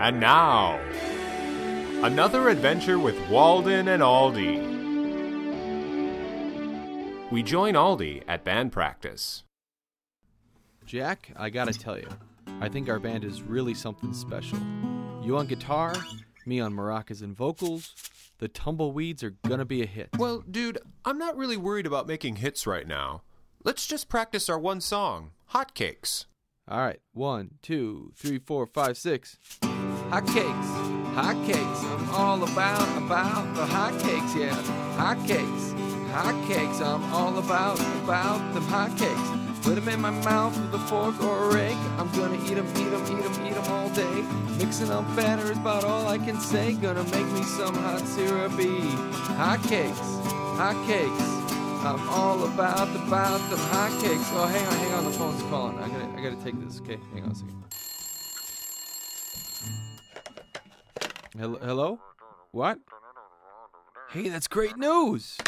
[0.00, 0.80] And now,
[2.02, 4.80] another adventure with Walden and Aldi.
[7.30, 9.44] We join Aldi at band practice.
[10.86, 12.08] Jack, I gotta tell you,
[12.62, 14.58] I think our band is really something special.
[15.22, 15.94] You on guitar,
[16.46, 17.94] me on maracas and vocals.
[18.38, 20.08] The tumbleweeds are gonna be a hit.
[20.16, 23.20] Well, dude, I'm not really worried about making hits right now.
[23.64, 26.24] Let's just practice our one song, Hotcakes.
[26.66, 29.36] All right, one, two, three, four, five, six.
[30.10, 30.70] Hotcakes,
[31.14, 31.84] hotcakes.
[31.84, 34.34] I'm all about about the hotcakes.
[34.34, 34.56] Yeah,
[34.98, 35.72] hotcakes,
[36.10, 36.80] hotcakes.
[36.80, 39.62] I'm all about about them hotcakes.
[39.62, 41.78] Put 'em in my mouth with a fork or a rake.
[41.98, 44.24] I'm gonna eat 'em, eat 'em, eat 'em, eat 'em all day.
[44.58, 46.72] Mixing up batter is about all I can say.
[46.72, 48.80] Gonna make me some hot syrupy
[49.38, 50.10] hotcakes,
[50.58, 51.28] hotcakes.
[51.86, 54.26] I'm all about about them hotcakes.
[54.34, 55.04] Oh, hang on, hang on.
[55.04, 55.78] The phone's calling.
[55.78, 56.80] I gotta, I gotta take this.
[56.80, 57.62] Okay, hang on a second.
[61.38, 61.58] Hello?
[61.62, 62.00] Hello?
[62.50, 62.80] What?
[64.10, 65.38] Hey, that's great news!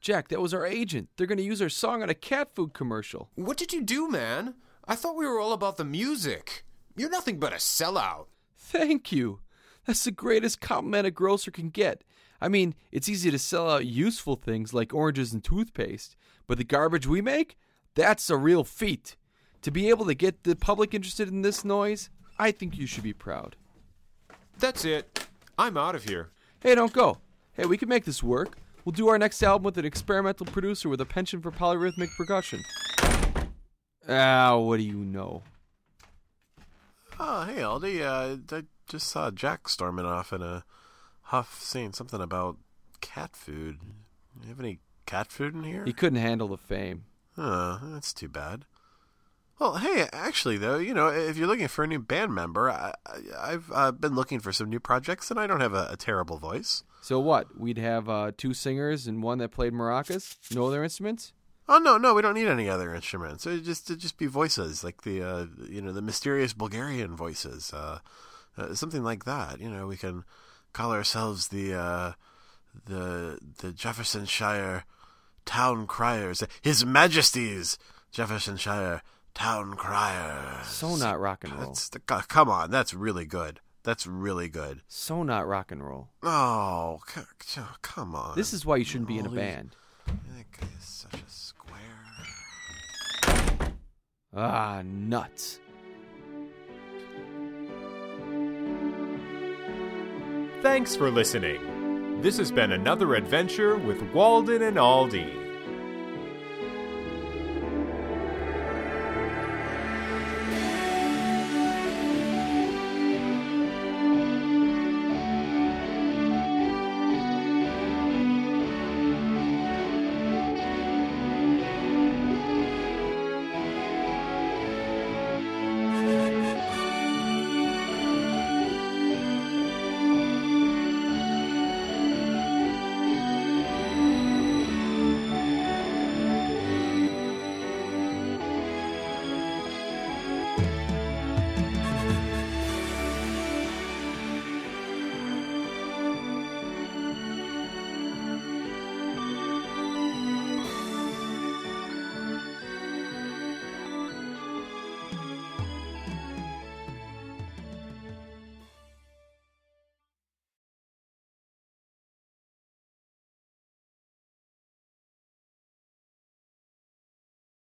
[0.00, 1.10] Jack, that was our agent.
[1.16, 3.30] They're gonna use our song on a cat food commercial.
[3.36, 4.54] What did you do, man?
[4.84, 6.64] I thought we were all about the music.
[6.96, 8.26] You're nothing but a sellout.
[8.56, 9.38] Thank you.
[9.86, 12.02] That's the greatest compliment a grocer can get.
[12.40, 16.16] I mean, it's easy to sell out useful things like oranges and toothpaste,
[16.48, 17.56] but the garbage we make?
[17.94, 19.16] That's a real feat.
[19.62, 23.04] To be able to get the public interested in this noise, I think you should
[23.04, 23.54] be proud.
[24.58, 25.26] That's it.
[25.58, 26.30] I'm out of here.
[26.60, 27.18] Hey, don't go.
[27.52, 28.56] Hey, we can make this work.
[28.84, 32.62] We'll do our next album with an experimental producer with a penchant for polyrhythmic percussion.
[34.08, 35.42] Ah, what do you know?
[37.18, 38.02] Oh, hey, Aldi.
[38.02, 40.64] Uh, I just saw Jack storming off in a
[41.22, 42.56] huff saying something about
[43.00, 43.78] cat food.
[44.42, 45.84] You have any cat food in here?
[45.84, 47.04] He couldn't handle the fame.
[47.36, 48.64] Oh, that's too bad.
[49.58, 52.92] Well, hey, actually, though, you know, if you're looking for a new band member, I,
[53.06, 55.96] I, I've uh, been looking for some new projects, and I don't have a, a
[55.96, 56.84] terrible voice.
[57.00, 57.58] So what?
[57.58, 60.36] We'd have uh, two singers and one that played maracas?
[60.54, 61.32] No other instruments?
[61.68, 63.44] Oh no, no, we don't need any other instruments.
[63.46, 67.72] It just it just be voices, like the uh, you know the mysterious Bulgarian voices,
[67.72, 67.98] uh,
[68.56, 69.60] uh, something like that.
[69.60, 70.24] You know, we can
[70.72, 72.12] call ourselves the uh,
[72.84, 74.84] the the Jeffersonshire
[75.44, 77.78] Town Criers, His Majesty's
[78.12, 79.02] Jeffersonshire
[79.36, 80.66] Town Criers.
[80.66, 81.66] So not rock and roll.
[81.66, 83.60] That's the, come on, that's really good.
[83.82, 84.80] That's really good.
[84.88, 86.08] So not rock and roll.
[86.22, 88.34] Oh, c- c- come on.
[88.34, 89.76] This is why you shouldn't be in a band.
[90.06, 91.76] That guy is such a square.
[94.34, 95.60] Ah, nuts.
[100.62, 102.22] Thanks for listening.
[102.22, 105.45] This has been another adventure with Walden and Aldi.